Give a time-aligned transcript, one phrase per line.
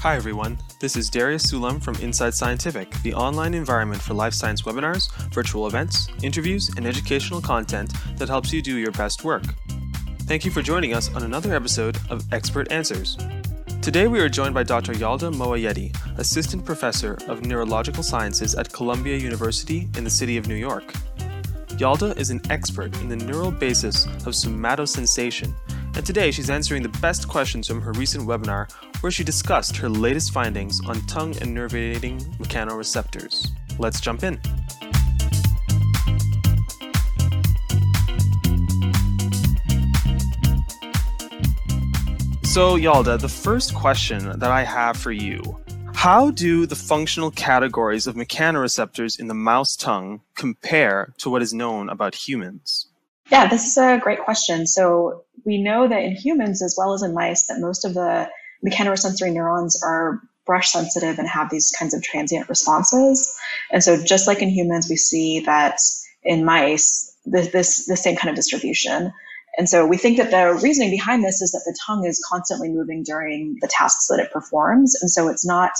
[0.00, 0.56] Hi, everyone.
[0.78, 5.66] This is Darius Sulam from Inside Scientific, the online environment for life science webinars, virtual
[5.66, 9.42] events, interviews, and educational content that helps you do your best work.
[10.20, 13.18] Thank you for joining us on another episode of Expert Answers.
[13.82, 14.94] Today, we are joined by Dr.
[14.94, 20.54] Yalda Moayedi, Assistant Professor of Neurological Sciences at Columbia University in the city of New
[20.54, 20.94] York.
[21.76, 25.52] Yalda is an expert in the neural basis of somatosensation,
[25.94, 28.70] and today she's answering the best questions from her recent webinar
[29.02, 33.50] where she discussed her latest findings on tongue innervating mechanoreceptors.
[33.78, 34.40] Let's jump in.
[42.44, 45.40] So, Yalda, the first question that I have for you
[46.00, 51.52] how do the functional categories of mechanoreceptors in the mouse tongue compare to what is
[51.52, 52.86] known about humans?
[53.30, 54.66] Yeah, this is a great question.
[54.66, 58.28] So we know that in humans as well as in mice that most of the
[58.66, 63.32] mechanosensory neurons are brush sensitive and have these kinds of transient responses.
[63.70, 65.78] And so just like in humans, we see that
[66.22, 69.12] in mice, this, this the same kind of distribution.
[69.56, 72.68] And so we think that the reasoning behind this is that the tongue is constantly
[72.68, 74.96] moving during the tasks that it performs.
[75.00, 75.72] And so it's not,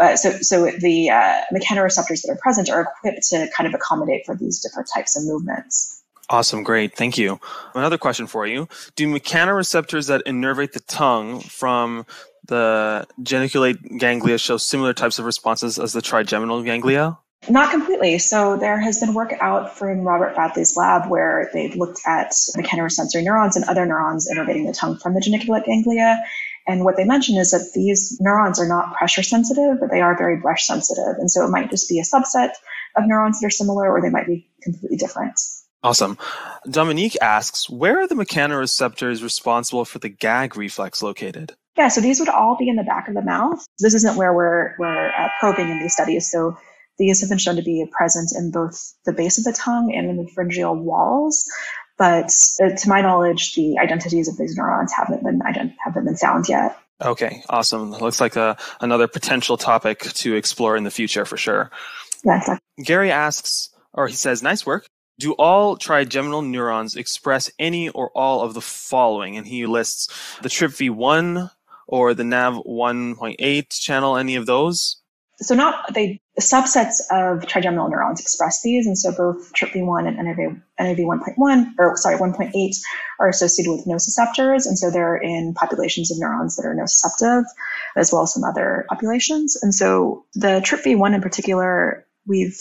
[0.00, 4.24] uh, so, so the uh, mechanoreceptors that are present are equipped to kind of accommodate
[4.24, 6.01] for these different types of movements.
[6.32, 7.38] Awesome, great, thank you.
[7.74, 8.66] Another question for you
[8.96, 12.06] Do mechanoreceptors that innervate the tongue from
[12.48, 17.18] the geniculate ganglia show similar types of responses as the trigeminal ganglia?
[17.50, 18.16] Not completely.
[18.16, 23.22] So there has been work out from Robert Bradley's lab where they've looked at mechanosensory
[23.22, 26.18] neurons and other neurons innervating the tongue from the geniculate ganglia.
[26.66, 30.16] And what they mention is that these neurons are not pressure sensitive, but they are
[30.16, 31.16] very brush sensitive.
[31.18, 32.52] And so it might just be a subset
[32.96, 35.38] of neurons that are similar, or they might be completely different.
[35.82, 36.16] Awesome.
[36.70, 41.54] Dominique asks, where are the mechanoreceptors responsible for the gag reflex located?
[41.76, 43.64] Yeah, so these would all be in the back of the mouth.
[43.78, 46.30] This isn't where we're, we're uh, probing in these studies.
[46.30, 46.56] So
[46.98, 50.08] these have been shown to be present in both the base of the tongue and
[50.08, 51.44] in the pharyngeal walls.
[51.98, 52.30] But
[52.62, 56.48] uh, to my knowledge, the identities of these neurons haven't been ident- haven't been found
[56.48, 56.76] yet.
[57.00, 57.90] Okay, awesome.
[57.90, 61.70] Looks like a, another potential topic to explore in the future for sure.
[62.24, 62.84] Yeah, exactly.
[62.84, 64.86] Gary asks, or he says, nice work.
[65.18, 69.36] Do all trigeminal neurons express any or all of the following?
[69.36, 70.08] And he lists
[70.42, 71.50] the TRPV1
[71.86, 75.02] or the NAV 1.8 channel, any of those?
[75.42, 80.56] so not they subsets of trigeminal neurons express these, and so both TRPV1 and NAV,
[80.80, 82.52] NAV 1.1 or sorry 1.8
[83.20, 87.44] are associated with nociceptors, and so they're in populations of neurons that are nociceptive,
[87.96, 89.56] as well as some other populations.
[89.60, 92.58] And so the TRPV1 in particular, we've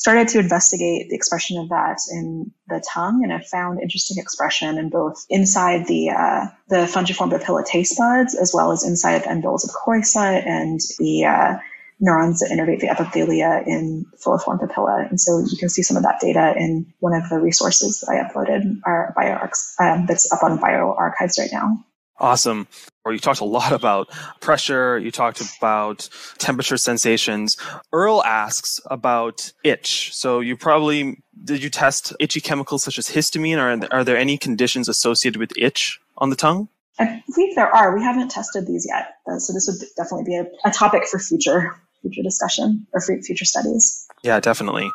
[0.00, 4.78] started to investigate the expression of that in the tongue and I found interesting expression
[4.78, 9.28] in both inside the uh, the fungiform papilla taste buds as well as inside the
[9.28, 11.58] endoles of coryza and the uh,
[12.00, 15.08] neurons that innervate the epithelia in filiform papilla.
[15.08, 18.10] And so you can see some of that data in one of the resources that
[18.10, 21.84] I uploaded, our bioRxiv, um, that's up on bioRxiv right now.
[22.18, 22.66] Awesome.
[23.04, 24.08] Or you talked a lot about
[24.40, 24.98] pressure.
[24.98, 27.56] You talked about temperature sensations.
[27.92, 30.14] Earl asks about itch.
[30.14, 34.36] So you probably did you test itchy chemicals such as histamine, or are there any
[34.36, 36.68] conditions associated with itch on the tongue?
[36.98, 37.96] I believe there are.
[37.96, 41.74] We haven't tested these yet, so this would definitely be a, a topic for future
[42.02, 44.06] future discussion or future studies.
[44.22, 44.90] Yeah, definitely.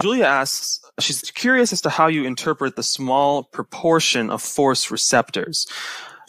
[0.00, 5.66] Julia asks, she's curious as to how you interpret the small proportion of force receptors.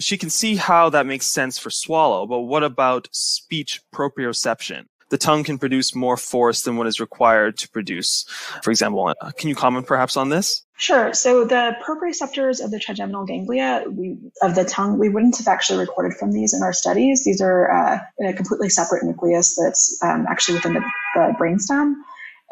[0.02, 4.86] She can see how that makes sense for swallow, but what about speech proprioception?
[5.10, 8.24] The tongue can produce more force than what is required to produce.
[8.64, 10.64] For example, uh, can you comment perhaps on this?
[10.78, 11.14] Sure.
[11.14, 15.80] So the proprioceptors of the trigeminal ganglia we, of the tongue, we wouldn't have actually
[15.80, 17.26] recorded from these in our studies.
[17.26, 21.96] These are uh, in a completely separate nucleus that's um, actually within the, the brainstem.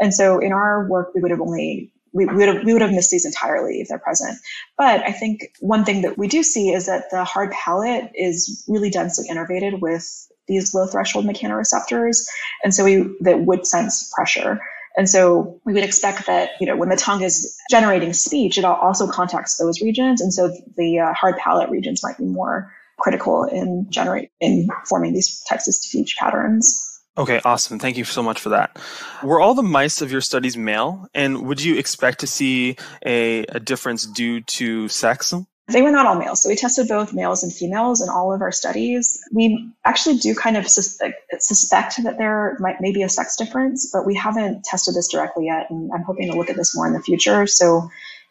[0.01, 2.81] And so in our work, we would have only we, we, would have, we would
[2.81, 4.37] have missed these entirely if they're present.
[4.77, 8.63] But I think one thing that we do see is that the hard palate is
[8.67, 12.25] really densely innervated with these low threshold mechanoreceptors.
[12.63, 14.59] And so we that would sense pressure.
[14.97, 18.65] And so we would expect that, you know, when the tongue is generating speech, it
[18.65, 20.19] also contacts those regions.
[20.19, 25.13] And so the uh, hard palate regions might be more critical in generate in forming
[25.13, 26.98] these types of speech patterns.
[27.17, 27.79] Okay, awesome.
[27.79, 28.77] Thank you so much for that.
[29.23, 31.07] Were all the mice of your studies male?
[31.13, 35.33] And would you expect to see a, a difference due to sex?
[35.67, 36.41] They were not all males.
[36.41, 39.21] So we tested both males and females in all of our studies.
[39.31, 40.99] We actually do kind of sus-
[41.39, 45.69] suspect that there might maybe a sex difference, but we haven't tested this directly yet.
[45.69, 47.45] And I'm hoping to look at this more in the future.
[47.45, 47.89] So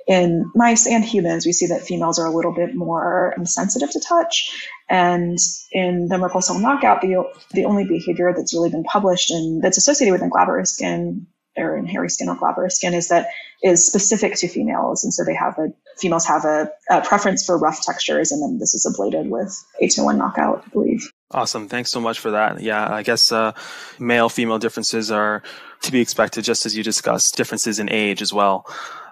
[0.09, 4.01] in mice and humans, we see that females are a little bit more sensitive to
[4.01, 4.51] touch.
[4.89, 5.39] And
[5.71, 9.77] in the Merkel cell knockout, the, the only behavior that's really been published and that's
[9.77, 11.27] associated with in glabrous skin
[11.59, 13.29] or in hairy skin or glabrous skin is that
[13.63, 15.05] is specific to females.
[15.05, 18.33] And so they have a, females have a, a preference for rough textures.
[18.33, 21.13] And then this is ablated with ATOH1 knockout, I believe.
[21.33, 21.69] Awesome.
[21.69, 22.63] Thanks so much for that.
[22.63, 23.53] Yeah, I guess uh,
[23.99, 25.43] male female differences are
[25.83, 28.65] to be expected, just as you discussed, differences in age as well.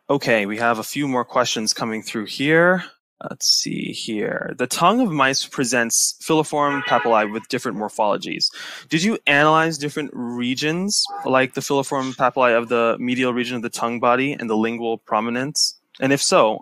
[0.08, 2.84] Okay, we have a few more questions coming through here.
[3.28, 4.54] Let's see here.
[4.56, 8.44] The tongue of mice presents filiform papillae with different morphologies.
[8.88, 13.68] Did you analyze different regions, like the filiform papillae of the medial region of the
[13.68, 15.76] tongue body and the lingual prominence?
[15.98, 16.60] And if so,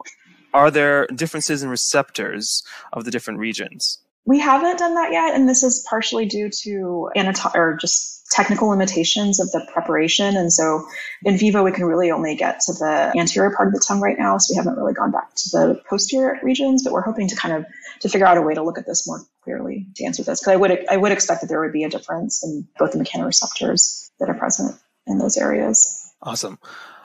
[0.55, 2.63] are there differences in receptors
[2.95, 3.99] of the different regions?
[4.27, 8.69] We haven't done that yet, and this is partially due to anatom- or just technical
[8.69, 10.37] limitations of the preparation.
[10.37, 10.87] And so
[11.25, 14.19] in vivo, we can really only get to the anterior part of the tongue right
[14.19, 14.39] now.
[14.39, 17.55] So we haven't really gone back to the posterior regions, but we're hoping to kind
[17.55, 17.67] of
[18.01, 20.41] to figure out a way to look at this more clearly to answer this.
[20.41, 22.99] Because I would I would expect that there would be a difference in both the
[22.99, 24.77] mechanoreceptors that are present
[25.07, 26.13] in those areas.
[26.23, 26.59] Awesome.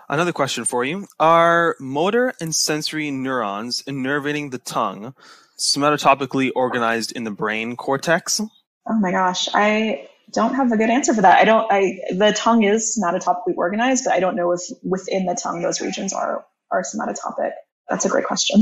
[0.08, 1.06] Another question for you.
[1.20, 5.14] Are motor and sensory neurons innervating the tongue
[5.60, 8.40] somatotopically organized in the brain cortex?
[8.40, 9.48] Oh my gosh.
[9.54, 11.40] I don't have a good answer for that.
[11.40, 11.72] I don't.
[11.72, 15.82] I the tongue is somatotopically organized, but I don't know if within the tongue those
[15.82, 17.52] regions are are somatotopic.
[17.90, 18.62] That's a great question.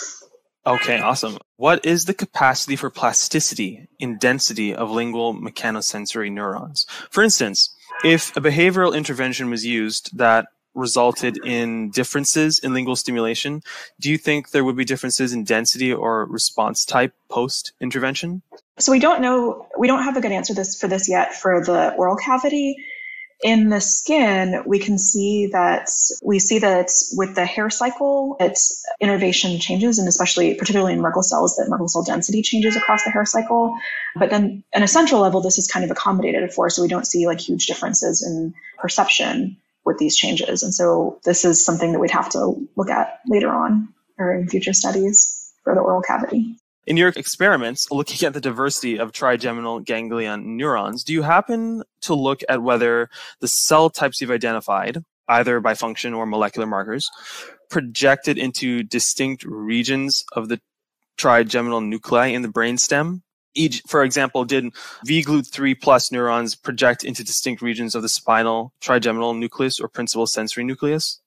[0.66, 1.38] okay, awesome.
[1.56, 6.86] What is the capacity for plasticity in density of lingual mechanosensory neurons?
[7.10, 7.74] For instance,
[8.04, 13.62] if a behavioral intervention was used that resulted in differences in lingual stimulation,
[14.00, 18.42] do you think there would be differences in density or response type post intervention?
[18.78, 21.64] So we don't know, we don't have a good answer this for this yet for
[21.64, 22.76] the oral cavity.
[23.44, 25.90] In the skin, we can see that
[26.22, 31.24] we see that with the hair cycle, its innervation changes, and especially particularly in Merkel
[31.24, 33.76] cells, that Merkel cell density changes across the hair cycle.
[34.14, 37.06] But then, in a central level, this is kind of accommodated for, so we don't
[37.06, 40.62] see like huge differences in perception with these changes.
[40.62, 43.88] And so this is something that we'd have to look at later on
[44.18, 46.56] or in future studies for the oral cavity.
[46.84, 52.14] In your experiments, looking at the diversity of trigeminal ganglion neurons, do you happen to
[52.14, 53.08] look at whether
[53.40, 54.98] the cell types you've identified,
[55.28, 57.08] either by function or molecular markers,
[57.70, 60.60] projected into distinct regions of the
[61.16, 63.22] trigeminal nuclei in the brainstem?
[63.54, 64.72] Each, for example, did
[65.06, 70.64] VGlut3 plus neurons project into distinct regions of the spinal trigeminal nucleus or principal sensory
[70.64, 71.20] nucleus?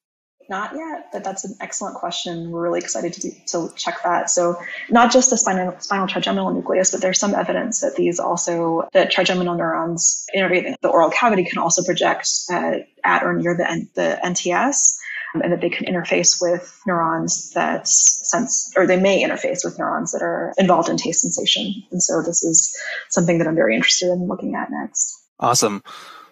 [0.47, 2.51] Not yet, but that's an excellent question.
[2.51, 4.29] We're really excited to, do, to check that.
[4.29, 4.55] So,
[4.91, 9.09] not just the spinal, spinal trigeminal nucleus, but there's some evidence that these also, that
[9.09, 12.73] trigeminal neurons innervate the oral cavity can also project uh,
[13.03, 14.97] at or near the, the NTS
[15.35, 19.77] Um, and that they can interface with neurons that sense, or they may interface with
[19.77, 21.73] neurons that are involved in taste sensation.
[21.91, 22.75] And so this is
[23.09, 25.21] something that I'm very interested in looking at next.
[25.39, 25.83] Awesome.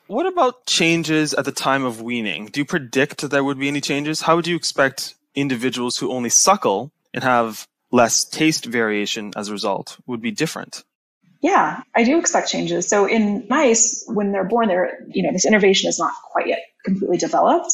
[0.08, 2.48] What about changes at the time of weaning?
[2.48, 4.22] Do you predict that there would be any changes?
[4.22, 9.52] How would you expect individuals who only suckle and have less taste variation as a
[9.52, 10.84] result would be different?
[11.42, 12.88] Yeah, I do expect changes.
[12.88, 16.60] So in mice, when they're born, they're, you know, this innervation is not quite yet
[16.86, 17.72] completely developed.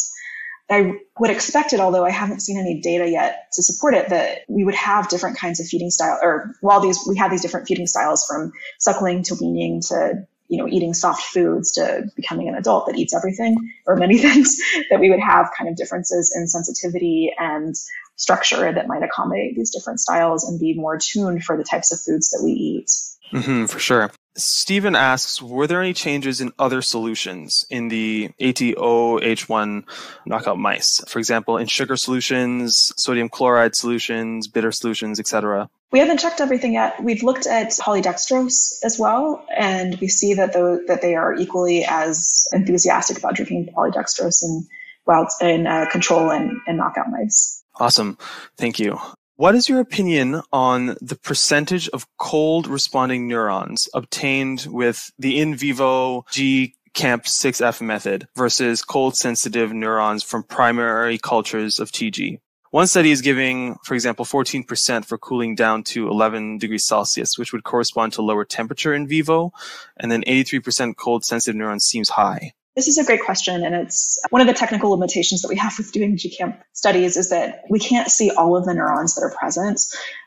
[0.70, 4.42] I would expect it, although I haven't seen any data yet to support it, that
[4.48, 7.68] we would have different kinds of feeding style, or while these we have these different
[7.68, 12.56] feeding styles from suckling to weaning to you know eating soft foods to becoming an
[12.56, 13.56] adult that eats everything
[13.88, 14.58] or many things,
[14.92, 17.76] that we would have kind of differences in sensitivity and
[18.20, 22.00] structure that might accommodate these different styles and be more tuned for the types of
[22.00, 22.92] foods that we eat.
[23.34, 24.12] Mm-hmm, for sure.
[24.36, 29.84] Stephen asks, were there any changes in other solutions in the ATOH1
[30.26, 31.02] knockout mice?
[31.08, 35.70] For example, in sugar solutions, sodium chloride solutions, bitter solutions, etc.
[35.92, 37.02] We haven't checked everything yet.
[37.04, 41.86] We've looked at polydextrose as well, and we see that the, that they are equally
[41.86, 44.68] as enthusiastic about drinking polydextrose in
[45.06, 47.64] wild in uh, control and, and knockout mice.
[47.80, 48.18] Awesome,
[48.58, 49.00] thank you.
[49.38, 55.56] What is your opinion on the percentage of cold responding neurons obtained with the in
[55.56, 62.40] vivo G CAMP6F method versus cold sensitive neurons from primary cultures of TG?
[62.72, 67.54] One study is giving, for example, 14% for cooling down to 11 degrees Celsius, which
[67.54, 69.54] would correspond to lower temperature in vivo,
[69.96, 72.52] and then 83% cold sensitive neurons seems high.
[72.80, 73.66] This is a great question.
[73.66, 77.18] And it's uh, one of the technical limitations that we have with doing GCAMP studies
[77.18, 79.82] is that we can't see all of the neurons that are present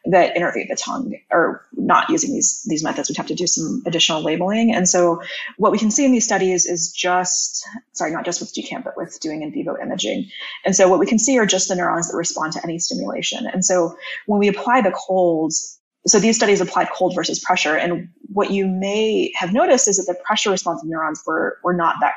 [0.05, 3.09] that innervate the tongue or not using these, these methods.
[3.09, 4.71] We'd have to do some additional labeling.
[4.71, 5.23] And so
[5.57, 8.99] what we can see in these studies is just, sorry, not just with GCAMP, but
[8.99, 10.29] with doing in vivo imaging.
[10.67, 13.47] And so what we can see are just the neurons that respond to any stimulation.
[13.47, 17.77] And so when we apply the colds, so these studies applied cold versus pressure.
[17.77, 21.97] And what you may have noticed is that the pressure responsive neurons were, were not
[22.01, 22.15] that,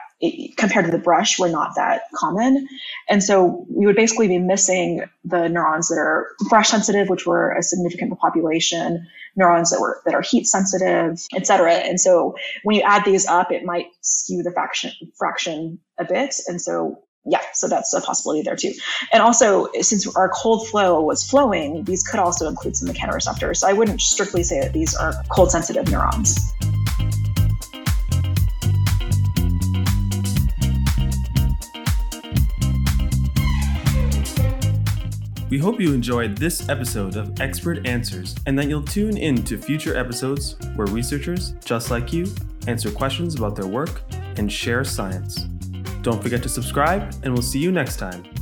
[0.57, 2.67] compared to the brush, were not that common.
[3.07, 7.51] And so we would basically be missing the neurons that are brush sensitive, which were
[7.51, 11.73] a significant population, neurons that were, that are heat sensitive, et cetera.
[11.73, 16.33] And so when you add these up, it might skew the fraction, fraction a bit.
[16.47, 18.73] And so yeah, so that's a possibility there too.
[19.11, 23.57] And also, since our cold flow was flowing, these could also include some mechanoreceptors.
[23.57, 26.53] So I wouldn't strictly say that these are cold sensitive neurons.
[35.49, 39.57] We hope you enjoyed this episode of Expert Answers and that you'll tune in to
[39.57, 42.33] future episodes where researchers, just like you,
[42.67, 44.01] answer questions about their work
[44.37, 45.47] and share science.
[46.05, 48.34] Don't forget to subscribe, and we'll see you next time.